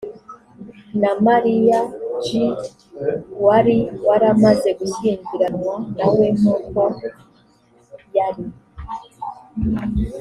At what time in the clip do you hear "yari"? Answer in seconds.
8.17-8.43